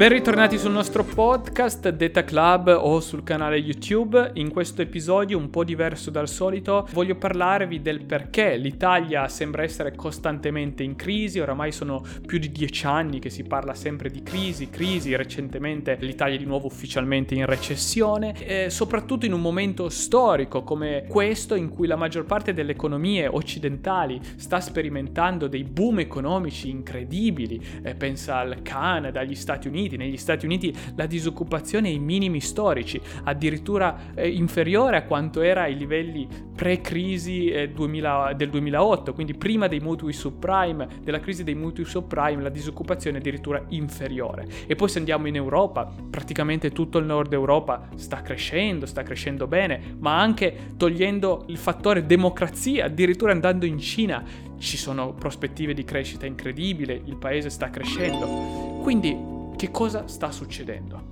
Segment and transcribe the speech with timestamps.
[0.00, 4.30] Ben ritornati sul nostro podcast Data Club o sul canale YouTube.
[4.36, 9.94] In questo episodio un po' diverso dal solito voglio parlarvi del perché l'Italia sembra essere
[9.94, 14.70] costantemente in crisi, oramai sono più di dieci anni che si parla sempre di crisi,
[14.70, 20.62] crisi, recentemente l'Italia è di nuovo ufficialmente in recessione, e soprattutto in un momento storico
[20.62, 26.70] come questo in cui la maggior parte delle economie occidentali sta sperimentando dei boom economici
[26.70, 29.96] incredibili, eh, pensa al Canada, agli Stati Uniti, Uniti.
[29.96, 35.62] Negli Stati Uniti la disoccupazione è ai minimi storici, addirittura eh, inferiore a quanto era
[35.62, 41.54] ai livelli pre-crisi eh, 2000, del 2008, quindi prima dei mutui subprime, della crisi dei
[41.54, 44.46] mutui subprime, la disoccupazione è addirittura inferiore.
[44.66, 49.46] E poi se andiamo in Europa, praticamente tutto il nord Europa sta crescendo, sta crescendo
[49.46, 54.22] bene, ma anche togliendo il fattore democrazia, addirittura andando in Cina,
[54.58, 58.80] ci sono prospettive di crescita incredibile, il paese sta crescendo.
[58.82, 59.29] Quindi
[59.60, 61.02] che cosa sta succedendo?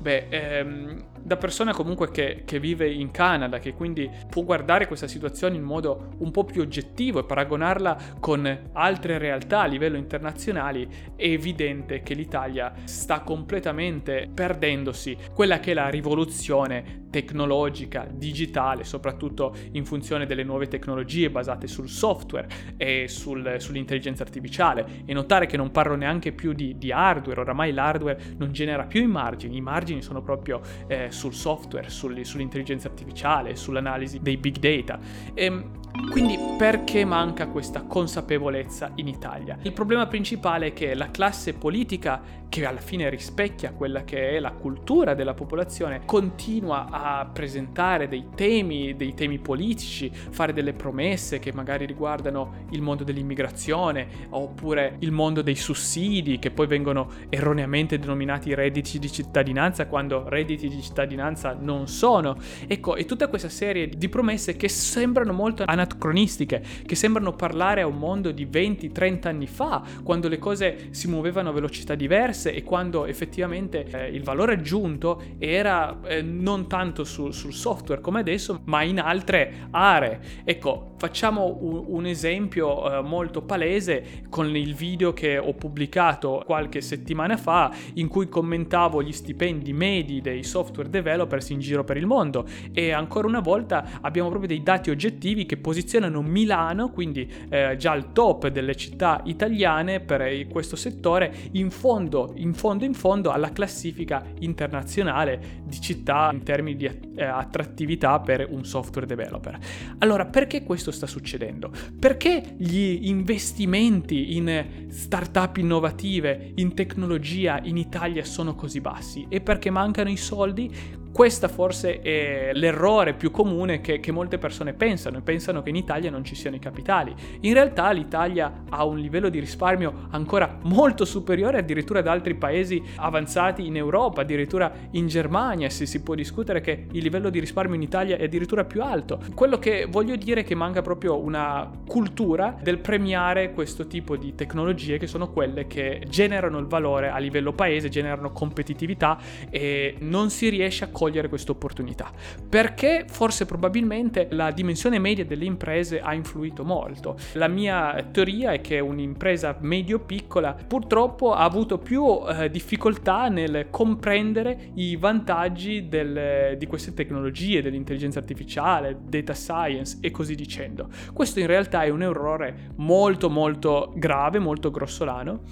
[0.00, 5.06] Beh, ehm, da persona comunque che, che, vive in Canada, che quindi può guardare questa
[5.06, 10.88] situazione in modo un po' più oggettivo e paragonarla con altre realtà a livello internazionale,
[11.16, 19.54] è evidente che l'Italia sta completamente perdendosi quella che è la rivoluzione tecnologica, digitale, soprattutto
[19.72, 25.02] in funzione delle nuove tecnologie basate sul software e sul, sull'intelligenza artificiale.
[25.04, 29.02] E notare che non parlo neanche più di, di, hardware, oramai l'hardware non genera più
[29.02, 34.58] i margini, i margini sono proprio eh, sul software, sul, sull'intelligenza artificiale, sull'analisi dei big
[34.58, 34.98] data.
[35.34, 35.70] E, ehm,
[36.10, 39.58] quindi perché manca questa consapevolezza in Italia?
[39.62, 44.40] Il problema principale è che la classe politica, che alla fine rispecchia quella che è
[44.40, 51.38] la cultura della popolazione, continua a presentare dei temi, dei temi politici, fare delle promesse
[51.38, 57.98] che magari riguardano il mondo dell'immigrazione oppure il mondo dei sussidi che poi vengono erroneamente
[57.98, 62.36] denominati redditi di cittadinanza quando redditi di cittadinanza non sono.
[62.66, 67.86] Ecco, e tutta questa serie di promesse che sembrano molto anacronistiche, che sembrano parlare a
[67.86, 72.62] un mondo di 20-30 anni fa, quando le cose si muovevano a velocità diverse e
[72.62, 78.60] quando effettivamente eh, il valore aggiunto era eh, non tanto su, sul software come adesso,
[78.64, 80.20] ma in altre aree.
[80.44, 86.80] Ecco, facciamo un, un esempio eh, molto palese con il video che ho pubblicato qualche
[86.80, 92.06] settimana fa in cui commentavo gli stipendi medi dei software developers in giro per il
[92.06, 97.76] mondo e ancora una volta abbiamo proprio dei dati oggettivi che posizionano Milano, quindi eh,
[97.76, 103.30] già al top delle città italiane per questo settore, in fondo, in fondo, in fondo
[103.30, 109.58] alla classifica internazionale di città in termini di eh, attrattività per un software developer.
[109.98, 111.70] Allora, perché questo sta succedendo?
[111.98, 119.26] Perché gli investimenti in startup innovative, in tecnologia in Italia sono così bassi?
[119.28, 121.06] E perché mancano i soldi?
[121.12, 125.76] Questo forse è l'errore più comune che, che, molte persone pensano e pensano che in
[125.76, 127.14] Italia non ci siano i capitali.
[127.40, 132.82] In realtà l'Italia ha un livello di risparmio ancora molto superiore addirittura ad altri paesi
[132.96, 137.74] avanzati in Europa, addirittura in Germania se si può discutere che il livello di risparmio
[137.74, 139.20] in Italia è addirittura più alto.
[139.34, 144.34] Quello che voglio dire è che manca proprio una cultura del premiare questo tipo di
[144.34, 149.18] tecnologie che sono quelle che generano il valore a livello paese, generano competitività
[149.50, 152.10] e non si riesce a cogliere questa opportunità.
[152.48, 157.16] Perché forse probabilmente la dimensione media delle imprese ha influito molto.
[157.34, 164.70] La mia teoria è che un'impresa medio-piccola purtroppo ha avuto più eh, difficoltà nel comprendere
[164.74, 170.88] i vantaggi del, di queste tecnologie, dell'intelligenza artificiale, data science e così dicendo.
[171.12, 175.42] Questo in realtà è un errore molto molto grave, molto grossolano,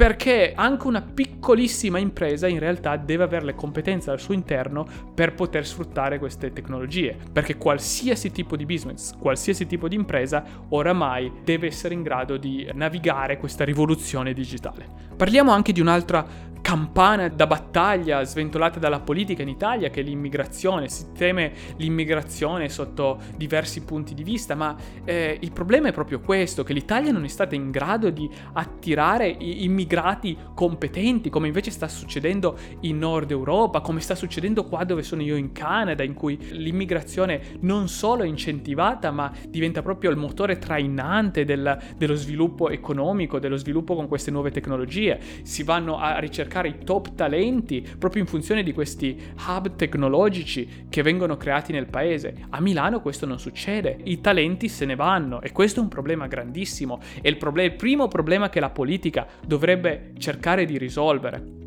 [0.00, 5.34] perché anche una piccolissima impresa in realtà deve avere le competenze al suo interno per
[5.34, 11.66] poter sfruttare queste tecnologie, perché qualsiasi tipo di business, qualsiasi tipo di impresa oramai deve
[11.66, 14.86] essere in grado di navigare questa rivoluzione digitale.
[15.14, 20.88] Parliamo anche di un'altra campana da battaglia sventolata dalla politica in Italia che è l'immigrazione,
[20.88, 26.62] si teme l'immigrazione sotto diversi punti di vista, ma eh, il problema è proprio questo,
[26.62, 31.72] che l'Italia non è stata in grado di attirare i, immigrati immigrati competenti, come invece
[31.72, 36.14] sta succedendo in Nord Europa, come sta succedendo qua dove sono io in Canada, in
[36.14, 42.70] cui l'immigrazione non solo è incentivata, ma diventa proprio il motore trainante del, dello sviluppo
[42.70, 45.18] economico, dello sviluppo con queste nuove tecnologie.
[45.42, 51.02] Si vanno a ricercare i top talenti proprio in funzione di questi hub tecnologici che
[51.02, 52.46] vengono creati nel paese.
[52.50, 56.28] A Milano questo non succede, i talenti se ne vanno e questo è un problema
[56.28, 57.00] grandissimo.
[57.20, 59.69] È il, problem- il primo problema che la politica dovrebbe
[60.18, 61.59] cercare di risolvere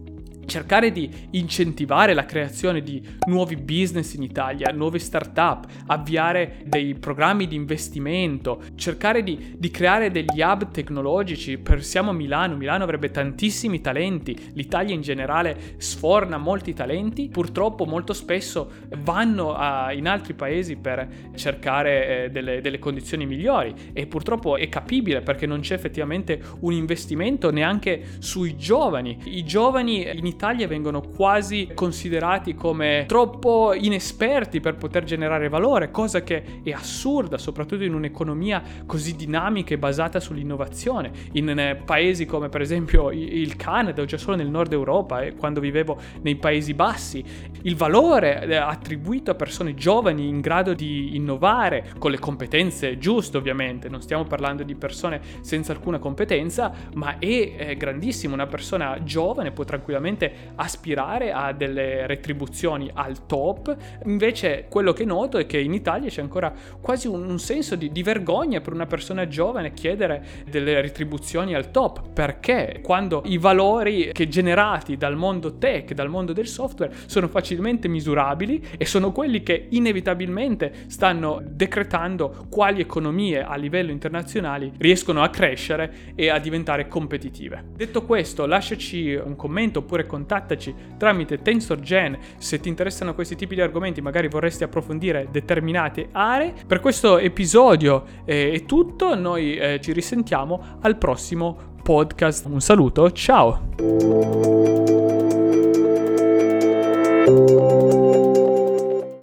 [0.46, 7.48] cercare di incentivare la creazione di nuovi business in Italia, nuove start-up, avviare dei programmi
[7.48, 11.58] di investimento, cercare di, di, creare degli hub tecnologici.
[11.58, 17.86] Per, siamo a Milano, Milano avrebbe tantissimi talenti, l'Italia in generale sforna molti talenti, purtroppo
[17.86, 24.06] molto spesso vanno a, in altri paesi per cercare eh, delle, delle condizioni migliori e
[24.08, 29.18] purtroppo è capibile perché non c'è effettivamente un investimento neanche sui giovani.
[29.26, 30.33] I giovani in Italia
[30.68, 37.84] vengono quasi considerati come troppo inesperti per poter generare valore, cosa che è assurda, soprattutto
[37.84, 41.12] in un'economia così dinamica e basata sull'innovazione.
[41.34, 45.36] In eh, paesi come per esempio il Canada o già solo nel nord Europa e
[45.36, 47.24] quando vivevo nei Paesi Bassi,
[47.64, 53.38] il valore eh, attribuito a persone giovani in grado di innovare con le competenze giuste
[53.38, 59.52] ovviamente, non stiamo parlando di persone senza alcuna competenza, ma è grandissimo, una persona giovane
[59.52, 63.76] può tranquillamente sicuramente aspirare a delle retribuzioni al top,
[64.06, 67.92] invece quello che noto è che in Italia c'è ancora quasi un, un senso di,
[67.92, 72.80] di, vergogna per una persona giovane chiedere delle retribuzioni al top, perché?
[72.82, 78.64] Quando i valori che generati dal mondo tech, dal mondo del software, sono facilmente misurabili
[78.78, 86.14] e sono quelli che inevitabilmente stanno decretando quali economie a livello internazionale riescono a crescere
[86.16, 87.64] e a diventare competitive.
[87.76, 93.62] Detto questo, lasciaci un commento oppure contattaci tramite TensorGen se ti interessano questi tipi di
[93.62, 96.54] argomenti, magari vorresti approfondire determinate aree.
[96.68, 102.46] Per questo episodio eh, è tutto, noi eh, ci risentiamo al prossimo podcast.
[102.46, 105.03] Un saluto, ciao!